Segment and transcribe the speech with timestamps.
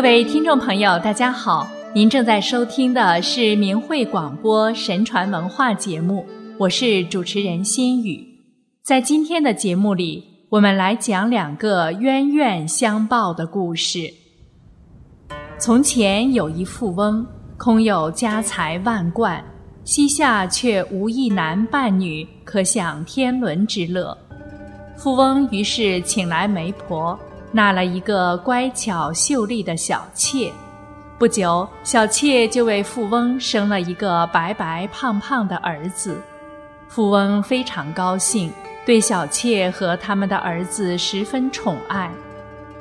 [0.00, 1.68] 各位听众朋友，大家好！
[1.94, 6.24] 您正在收听的是明慧广播神传文化节目，
[6.56, 8.26] 我是主持人心雨。
[8.82, 14.10] 在今天的节目里，我们来讲两个冤冤相报的故事。
[15.58, 17.26] 从前有一富翁，
[17.58, 19.44] 空有家财万贯，
[19.84, 24.16] 膝下却无一男半女可享天伦之乐。
[24.96, 27.20] 富翁于是请来媒婆。
[27.52, 30.52] 纳了一个乖巧秀丽的小妾，
[31.18, 36.20] 不久，小妾就为富翁生了一个白白胖胖的儿子。
[36.88, 38.52] 富翁非常高兴，
[38.86, 42.10] 对小妾和他们的儿子十分宠爱。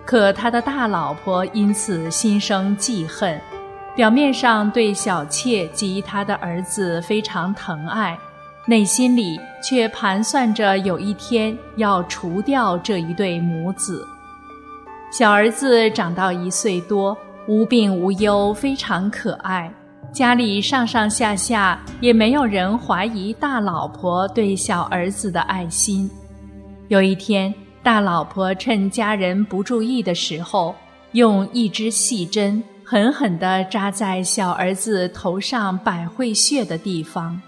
[0.05, 3.39] 可他的大老婆因此心生记恨，
[3.95, 8.17] 表面上对小妾及他的儿子非常疼爱，
[8.65, 14.07] 内心里却盘算着有一天要除掉这一对母子。
[15.11, 19.71] 小儿子长到一岁多，无病无忧，非常可爱。
[20.11, 26.09] 家里上上下下也没有人怀疑大老婆对小儿子的爱心。
[26.89, 30.75] 有一天，大老婆趁家人不注意的时候，
[31.13, 37.39] 用一支细针狠狠地扎在小儿子头上百会穴的地方。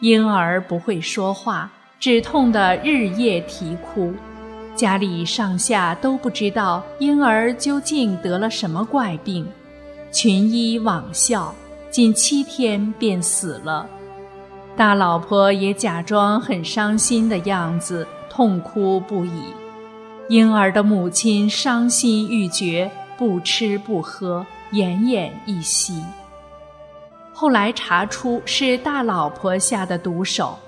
[0.00, 4.12] 婴儿不会说话，只痛得日夜啼哭。
[4.76, 9.46] 家里上下都不知道婴儿究竟得了什么怪病，
[10.10, 11.54] 群医罔效，
[11.90, 13.86] 仅七天便死了。
[14.76, 19.44] 大老婆也假装很伤心的样子，痛哭不已。
[20.28, 26.02] 婴儿的母亲伤心欲绝，不吃不喝，奄奄一息。
[27.32, 30.58] 后来查出是大老婆下的毒手。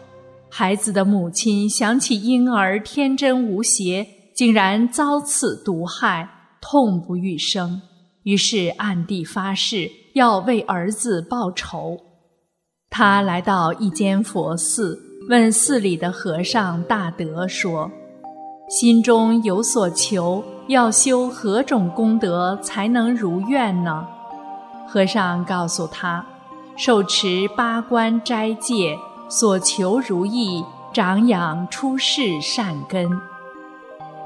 [0.48, 6.28] 孩子的母亲想起婴儿天真无邪，竟然遭此毒害，
[6.61, 7.82] 痛不欲生，
[8.22, 11.98] 于是暗地发誓要为儿子报仇。
[12.88, 14.98] 他来到一间佛寺，
[15.28, 17.91] 问寺里的和尚大德说
[18.70, 24.06] ：“心中有所求，要修何种功德才能如愿呢？”
[24.88, 26.25] 和尚告诉他
[26.78, 28.97] ：“受持八关斋戒。”
[29.28, 33.10] 所求如意，长养出世善根。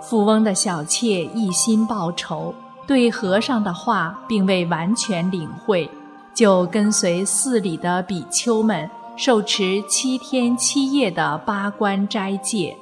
[0.03, 2.55] 富翁的小妾一心报仇，
[2.87, 5.91] 对和尚的话并未完全领会，
[6.35, 12.77] 就跟随寺里的比丘们受持七天七夜的八关斋戒。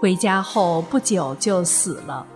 [0.00, 2.26] 回家后不久就死了。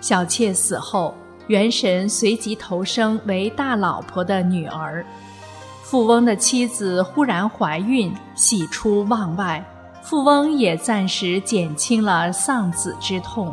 [0.00, 1.14] 小妾死后，
[1.46, 5.04] 元神随即投生为大老婆的女儿。
[5.90, 9.60] 富翁的妻子忽然怀孕，喜出望外，
[10.04, 13.52] 富翁也暂时减轻了丧子之痛。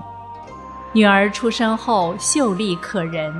[0.93, 3.33] 女儿出生后秀丽可人，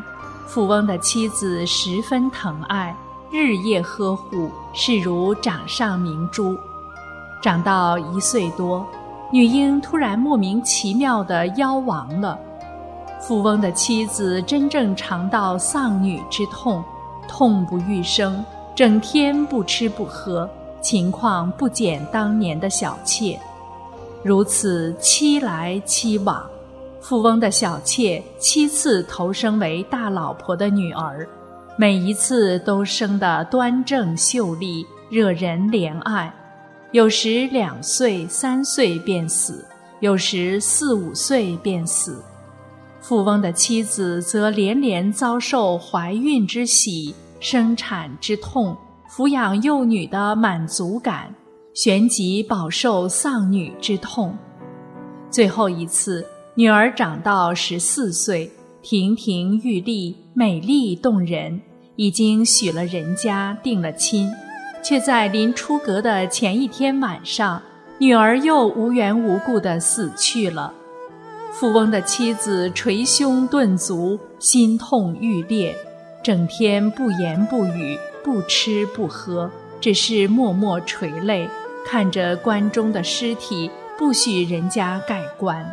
[0.48, 2.96] 富翁的妻子十分疼爱，
[3.30, 6.58] 日夜呵护，视如掌上明珠。
[7.40, 8.84] 长到一岁多，
[9.32, 12.36] 女婴突然莫名其妙地夭亡了，
[13.22, 16.84] 富翁的妻子真正尝到丧女之痛，
[17.28, 18.44] 痛不欲生。
[18.78, 20.48] 整天不吃不喝，
[20.84, 23.36] 情况不减当年的小妾。
[24.22, 26.48] 如此七来七往，
[27.02, 31.28] 富翁的小妾七次投生为大老婆的女儿，
[31.76, 36.32] 每一次都生得端正秀丽，惹人怜爱。
[36.92, 39.66] 有时两岁三岁便死，
[40.02, 42.24] 有时四五岁便死。
[43.02, 47.16] 富翁的妻子则连连遭受怀孕之喜。
[47.40, 48.76] 生产之痛，
[49.10, 51.34] 抚养幼女的满足感，
[51.74, 54.36] 旋即饱受丧女之痛。
[55.30, 56.26] 最后一次，
[56.56, 61.62] 女儿长到十四岁，亭亭玉立，美丽动人，
[61.96, 64.32] 已经许了人家，定了亲，
[64.84, 67.62] 却在临出阁的前一天晚上，
[68.00, 70.74] 女儿又无缘无故的死去了。
[71.52, 75.76] 富翁的妻子捶胸顿足，心痛欲裂。
[76.28, 81.48] 整天不言不语，不吃不喝，只是默默垂泪，
[81.86, 85.66] 看着棺中的尸体，不许人家盖棺。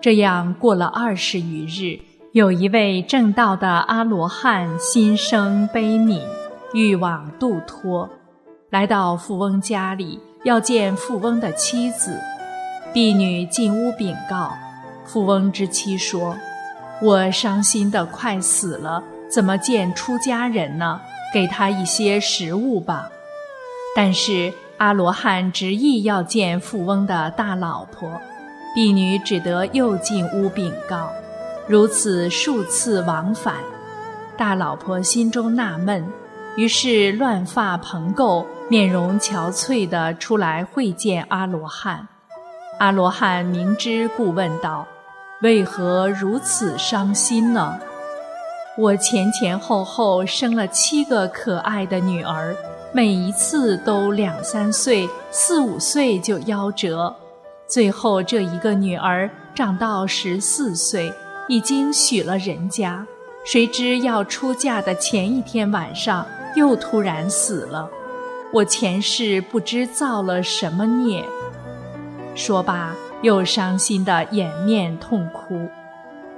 [0.00, 2.00] 这样过了二十余日，
[2.32, 6.22] 有一位正道的阿罗汉心生悲悯，
[6.72, 8.08] 欲往度脱，
[8.70, 12.18] 来到富翁家里，要见富翁的妻子。
[12.94, 14.54] 婢女进屋禀告，
[15.04, 16.34] 富翁之妻说
[17.02, 21.00] ：“我伤心的快死了。”怎么见出家人呢？
[21.32, 23.08] 给他一些食物吧。
[23.94, 28.20] 但是阿罗汉执意要见富翁的大老婆，
[28.74, 31.10] 婢女只得又进屋禀告。
[31.66, 33.54] 如此数次往返，
[34.36, 36.04] 大老婆心中纳闷，
[36.56, 42.08] 于是乱发蓬垢、面容憔悴地出来会见阿罗汉。
[42.78, 44.86] 阿罗汉明知故问道
[45.42, 47.78] ：“为何如此伤心呢？”
[48.80, 52.56] 我前前后后生了七个可爱的女儿，
[52.94, 57.14] 每一次都两三岁、四五岁就夭折，
[57.66, 61.12] 最后这一个女儿长到十四岁，
[61.46, 63.06] 已经许了人家，
[63.44, 67.86] 谁知要出嫁的前一天晚上又突然死了。
[68.50, 71.22] 我前世不知造了什么孽。
[72.34, 75.68] 说罢，又伤心的掩面痛哭。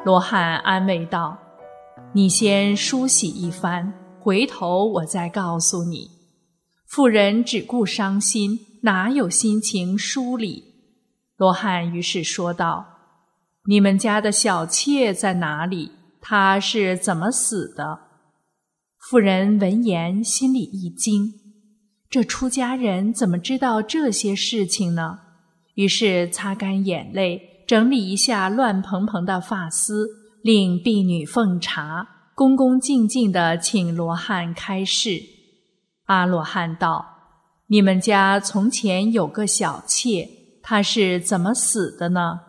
[0.03, 1.39] 罗汉安慰道。
[2.15, 6.11] 你先梳洗一番，回头我再告诉你。
[6.87, 10.63] 妇人只顾伤心，哪有心情梳理？
[11.39, 12.85] 罗汉于是说道
[13.65, 15.91] ：“你们家的小妾在哪里？
[16.21, 17.99] 她是怎么死的？”
[19.01, 21.33] 妇人闻言心里一惊，
[22.11, 25.19] 这出家人怎么知道这些事情呢？
[25.77, 30.22] 于是擦干眼泪，整理一下乱蓬蓬的发丝。
[30.43, 32.05] 令婢女奉茶，
[32.35, 35.23] 恭恭敬敬地请罗汉开示。
[36.07, 37.07] 阿罗汉道
[37.71, 40.29] ：“你们家从前有个小妾，
[40.61, 42.41] 她是怎么死的呢？”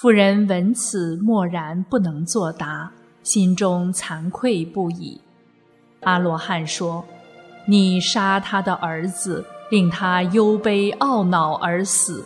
[0.00, 2.90] 妇人闻此，默然不能作答，
[3.22, 5.20] 心中惭愧不已。
[6.04, 7.04] 阿罗汉说
[7.68, 12.24] ：“你杀他的儿子，令他忧悲懊恼而死，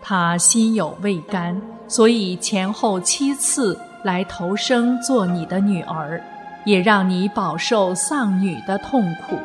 [0.00, 6.22] 他心有未甘，所以前后七次。”来投生做你的女儿，
[6.64, 9.38] 也让你饱受丧女的痛苦，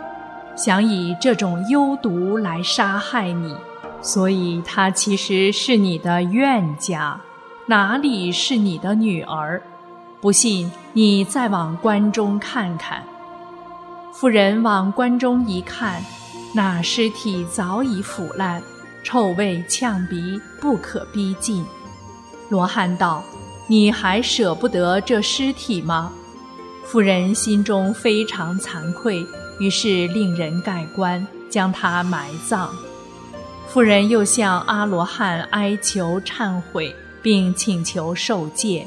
[0.56, 3.56] 想以这种幽毒来杀害你，
[4.02, 7.20] 所以她其实是你的怨家，
[7.68, 9.62] 哪里是你的女儿？
[10.22, 13.04] 不信你再往关中看看。
[14.12, 16.02] 妇人往关中一看，
[16.54, 18.62] 那尸体早已腐烂，
[19.04, 21.66] 臭味呛鼻，不可逼近。
[22.50, 23.22] 罗汉道。
[23.68, 26.12] 你还舍不得这尸体吗？
[26.84, 29.26] 妇人心中非常惭愧，
[29.60, 32.70] 于是令人盖棺，将他埋葬。
[33.68, 38.86] 妇人又向阿罗汉哀求忏悔，并请求受戒。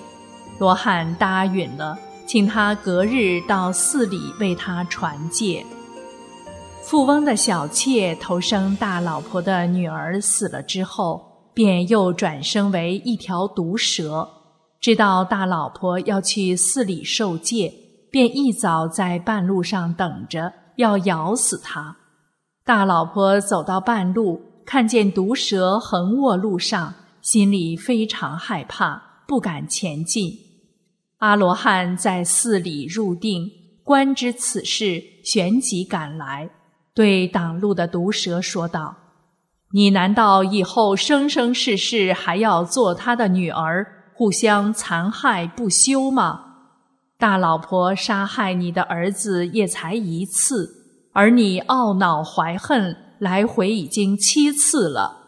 [0.60, 5.66] 罗汉答允了，请他隔日到寺里为他传戒。
[6.84, 11.20] 富翁的小妾投生大老婆的女儿死了之后，
[11.52, 14.26] 便又转生为一条毒蛇。
[14.80, 17.72] 知道大老婆要去寺里受戒，
[18.10, 21.96] 便一早在半路上等着，要咬死她。
[22.64, 30.32] 大老婆走到半路，看见毒蛇横卧路上，心里非常害怕，不敢前进。
[31.18, 33.50] 阿罗汉在寺里入定，
[33.82, 36.48] 观知此事，旋即赶来，
[36.94, 38.96] 对挡路的毒蛇说道
[39.74, 43.84] ：“你难道以后生生世世还要做他的女儿？”
[44.18, 46.40] 互相残害不休吗？
[47.20, 50.68] 大老婆杀害你的儿子也才一次，
[51.12, 55.18] 而你懊恼怀恨来回已经七次了。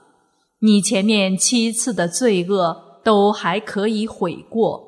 [0.63, 4.83] 你前面七次的罪恶都还可以悔过，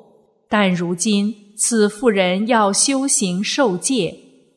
[0.49, 4.13] 但如今此妇人要修行受戒，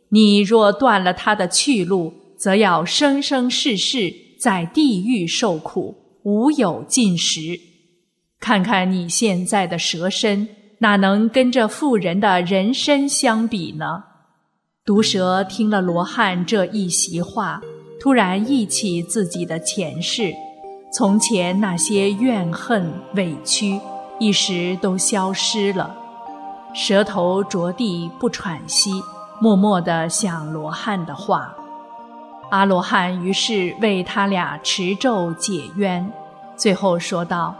[0.09, 7.61] 你若断了她的去路，则要生生世世在地狱受苦，无有尽时。
[8.39, 14.05] 看看你现在的蛇身，哪能跟这妇人的人身相比呢？
[14.85, 17.61] 毒蛇听了罗汉这一席话，
[17.99, 20.33] 突然忆起自己的前世，
[20.93, 23.81] 从前那些怨恨委屈，
[24.21, 25.97] 一时都消失了。
[26.73, 28.93] 蛇头着地不喘息，
[29.41, 31.57] 默默地想罗汉的话。
[32.51, 36.13] 阿罗汉于是为他俩持咒解冤，
[36.55, 37.57] 最后说道。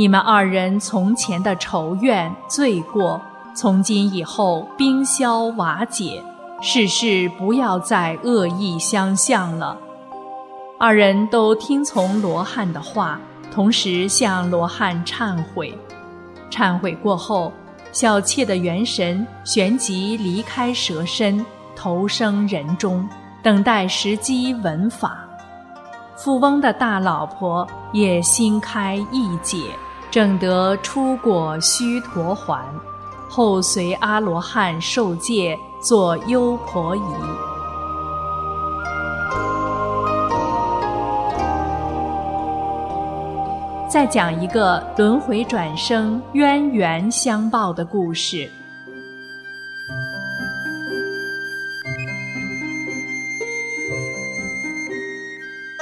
[0.00, 3.20] 你们二人从前的仇怨罪过，
[3.54, 6.24] 从今以后冰消瓦解，
[6.62, 9.76] 世事不要再恶意相向了。
[10.78, 13.20] 二人都听从罗汉的话，
[13.52, 15.76] 同时向罗汉忏悔。
[16.50, 17.52] 忏悔过后，
[17.92, 21.44] 小妾的元神旋即离开蛇身，
[21.76, 23.06] 投生人中，
[23.42, 25.18] 等待时机闻法。
[26.16, 29.58] 富翁的大老婆也心开意解，
[30.10, 32.62] 正得出果须陀洹，
[33.28, 37.00] 后随阿罗汉受戒，作优婆夷。
[43.88, 48.50] 再讲一个轮回转生、冤缘相报的故事。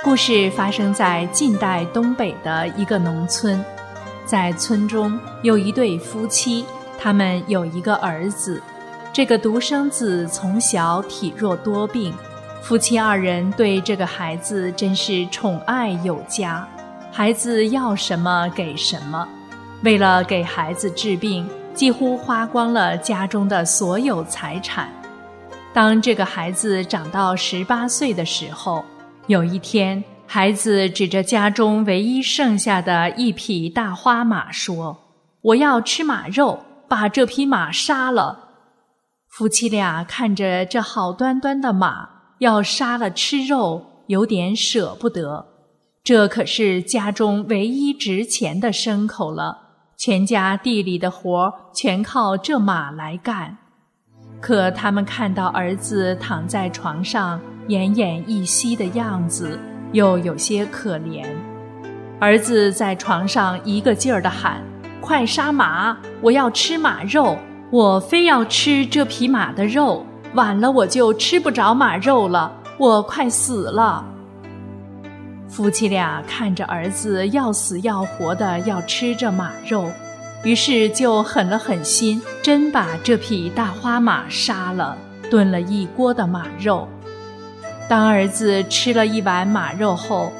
[0.05, 3.63] 故事发生在近代东北的一个农村，
[4.29, 6.63] 在村中有一对夫妻，
[6.99, 8.63] 他们有一个儿子。
[9.11, 12.13] 这个独生子从小体弱多病，
[12.61, 16.69] 夫妻二人对这个孩子真是宠爱有加。
[17.11, 19.27] 孩子要什么给什么，
[19.83, 24.93] 为了给孩子治病，几乎花光了家中的所有财产。
[25.73, 28.85] 当这个孩子长到十八岁的时候，
[29.27, 34.99] 有一天，孩子指着家中唯一剩下的一匹大花马说
[35.41, 38.51] ：“我要吃马肉，把这匹马杀了。”
[39.33, 45.47] 夫妻俩看着这好端端的马，要杀了吃肉，有点舍不得。
[46.05, 49.57] 这可是家中唯一值钱的牲口了，
[49.97, 53.57] 全家地里的活全靠这马来干。
[54.43, 59.59] 可他们看到儿子躺在床上奄奄一息的样子，
[59.93, 61.25] 又有些可怜。
[62.21, 64.63] 儿子在床上一个劲儿地喊
[65.01, 65.97] ：“快杀马！
[66.21, 67.37] 我要吃马肉，
[67.71, 70.05] 我非要吃这匹马的肉，
[70.35, 74.05] 晚了我就吃不着马肉了，我快死了。”
[75.49, 79.91] 夫妻俩看着儿子要死要活的要吃这马肉，
[80.45, 84.97] 于是就狠了狠心，真把这匹大花马杀了，
[85.31, 86.87] 炖了一锅的马肉。
[87.89, 90.31] 当儿子吃了一碗马肉后，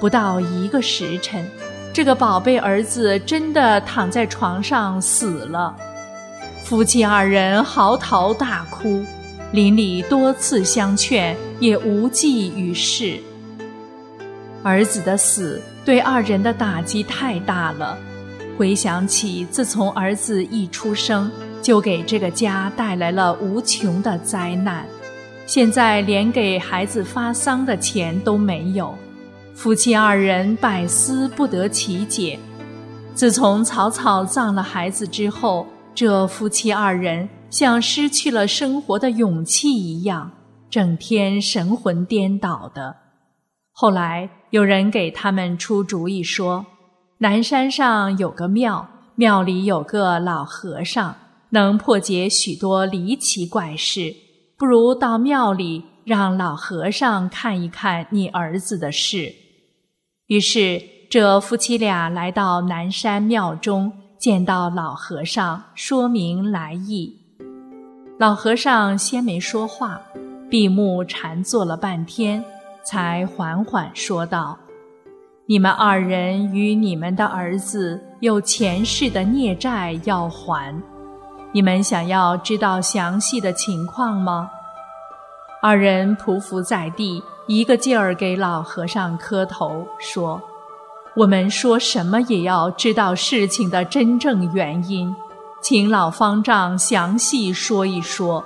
[0.00, 1.46] 不到一个时辰，
[1.92, 5.76] 这个宝贝儿子真的躺在床上死了。
[6.62, 9.04] 夫妻二人嚎啕大哭，
[9.52, 13.20] 邻里多次相劝，也无济于事。
[14.62, 17.98] 儿子的死对二人的打击太大了。
[18.56, 21.30] 回想起自从儿子一出生，
[21.60, 24.86] 就给这个家带来了无穷的灾难，
[25.46, 28.94] 现在连给孩子发丧的钱都没有，
[29.54, 32.38] 夫妻二人百思不得其解。
[33.14, 40.32] 自从草草葬了孩子之后，这夫妻二人像失去了生活的勇气一样，
[40.70, 42.96] 整天神魂颠倒的。
[43.70, 46.64] 后来有人给他们出主意说，
[47.18, 51.14] 南山上有个庙，庙里有个老和尚，
[51.50, 54.14] 能破解许多离奇怪事。
[54.56, 59.34] 不如到庙里让老和尚看一看你儿子的事。
[60.26, 67.14] 于是这夫妻俩来到南山庙中，见到老和尚，说明来意。
[68.18, 70.00] 老和尚先没说话，
[70.48, 72.44] 闭目禅坐了半天。
[72.86, 74.58] 才缓缓说道
[75.48, 80.82] ：“你们二人与你们的儿子有前世的孽债要还，
[81.54, 84.50] 你们想要知道详细的情况吗？”
[85.62, 90.42] 二人匍匐在地，一个劲儿给老和尚磕头，说
[91.16, 95.14] ：“我们说什么也要知道事情的真正原因，
[95.62, 98.44] 请老方丈详细说一说。”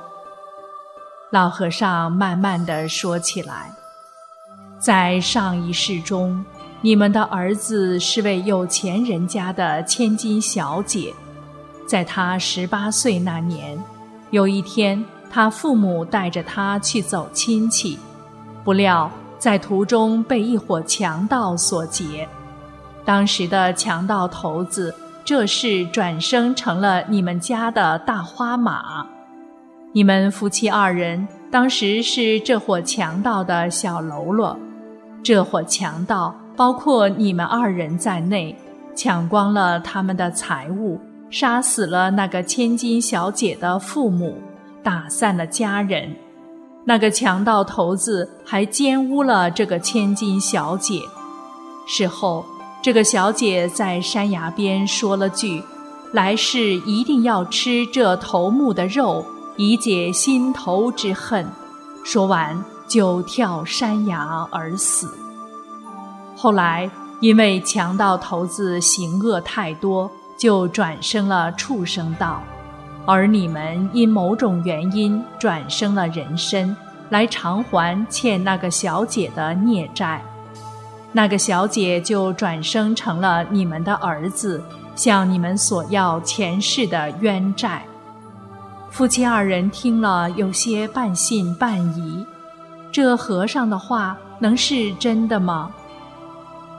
[1.33, 3.73] 老和尚慢慢的说起来。
[4.79, 6.45] 在上一世中，
[6.83, 11.12] 你们的儿子是位有钱人家的千金小姐。
[11.88, 13.83] 在他十八岁那年，
[14.30, 17.99] 有一天，他父母带着他去走亲戚，
[18.62, 22.28] 不料在途中被一伙强盗所劫。
[23.07, 29.07] 当时的强盗头子，这是转生成了你们家的大花马。
[29.92, 34.54] 你们夫妻二人当时是这伙强盗的小喽啰。
[35.23, 38.54] 这伙强盗包括你们二人在内，
[38.95, 44.37] 抢光了他们的财物，杀死了那个千金小姐的父母，
[44.82, 46.14] 打散了家人。
[46.85, 51.02] 那个强盗头子还奸污了这个千金小姐。
[51.87, 52.44] 事后，
[52.82, 55.62] 这个小姐在山崖边说了句
[56.12, 59.25] ：“来世一定要吃这头目的肉，
[59.56, 61.47] 以解心头之恨。”
[62.04, 62.62] 说完。
[62.88, 65.12] 就跳山崖而死。
[66.35, 72.40] 后来因为强盗头子行恶太多，就转生了畜生道，
[73.04, 76.75] 而你们因某种原因转生了人身，
[77.11, 80.23] 来偿还欠那个小姐的孽债。
[81.11, 84.62] 那个小姐就转生成了你们的儿子，
[84.95, 87.83] 向你们索要前世的冤债。
[88.90, 92.25] 夫妻二人听了，有些半信半疑。
[92.92, 95.71] 这和尚的话能是真的吗？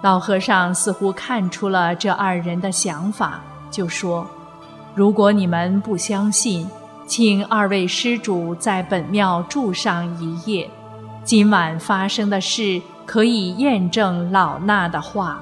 [0.02, 4.26] 老和尚似乎看出了这二人的想法，就说
[4.96, 6.70] ：“如果你们不相信，
[7.06, 10.70] 请二位施主在本庙住上一夜。
[11.24, 15.42] 今晚发生的事可以验证老衲的话。”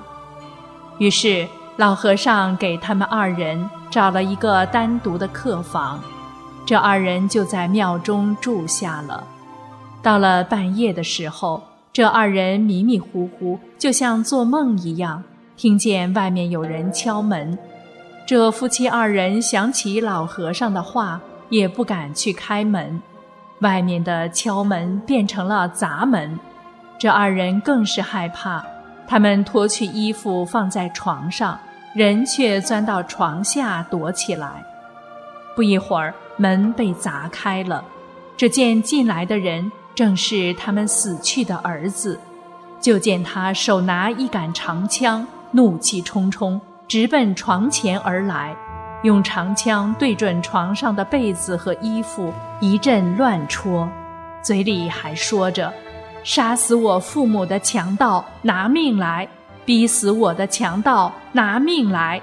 [1.00, 6.00] 于是，老和尚给他们二人找了一个单独的客房，
[6.66, 9.24] 这二人就在庙中住下了。
[10.02, 11.62] 到了半夜的时候，
[11.94, 15.24] 这二人迷迷糊糊，就像做梦一样，
[15.56, 17.58] 听见外面有人敲门。
[18.28, 23.02] 这夫妻二人想起老和尚的话，也不敢去开门。
[23.60, 26.38] 外面的敲门变成了砸门，
[27.00, 28.62] 这二人更是害怕。
[29.08, 31.58] 他们脱去衣服放在床上，
[31.96, 34.62] 人却钻到床下躲起来。
[35.56, 37.82] 不一会儿，门被砸开了，
[38.36, 39.72] 只见进来的人。
[39.96, 42.20] 正是他们死去的儿子，
[42.82, 48.56] 就见他手拿一杆长枪，怒气冲冲，直奔床前而来，
[49.04, 53.90] 用长枪对准床上的被子和衣服一阵乱戳，
[54.42, 55.74] 嘴里还说着
[56.24, 59.28] ：“杀死我父母的强盗，拿命来！
[59.66, 62.22] 逼死我的强盗，拿命来！”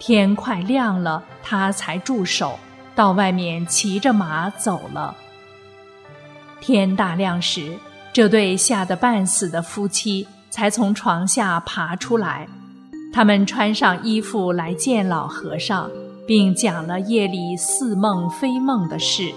[0.00, 2.58] 天快亮了，他才住手，
[2.96, 5.14] 到外面骑着马走了。
[6.60, 7.78] 天大亮时，
[8.12, 12.48] 这对吓得半死的夫妻才从床下爬出来。
[13.16, 15.90] 他们穿上衣服来见老和尚，
[16.26, 19.32] 并讲了夜里似梦非梦的事。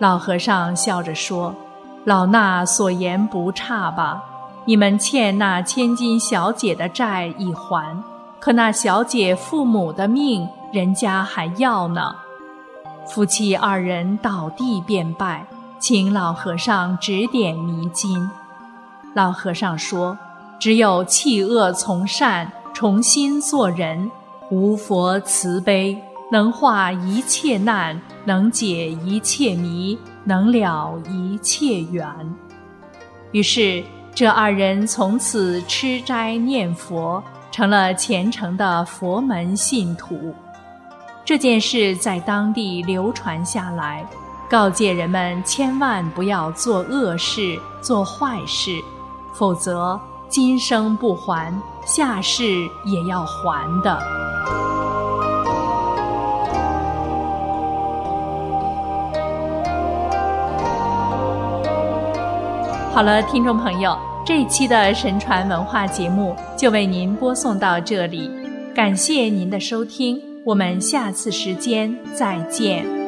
[0.00, 1.54] 老和尚笑着说
[2.04, 4.22] ：“老衲所言不差吧？
[4.66, 8.04] 你们欠那千金小姐的债已还，
[8.38, 12.14] 可那小姐父母的命，人家还要呢。”
[13.08, 15.46] 夫妻二人倒地便拜。
[15.78, 18.30] 请老和尚指点迷津。
[19.14, 20.18] 老和尚说
[20.60, 24.10] ：“只有弃恶从善，重新做人。
[24.50, 25.94] 无佛慈悲，
[26.32, 32.08] 能化一切难，能解一切迷，能了一切缘。”
[33.32, 40.34] 于是，这二人从此吃斋念佛，成了虔诚的佛门信徒。
[41.22, 44.08] 这件事在当地流传下来。
[44.48, 48.80] 告诫人们千万不要做恶事、做坏事，
[49.34, 51.54] 否则今生不还，
[51.86, 52.44] 下世
[52.84, 53.98] 也要还的。
[62.92, 68.30] 好了，听众朋友，这一期的神传文化节目就为您播送到这里，
[68.74, 72.99] 感谢您的收听，我们下次时间再见。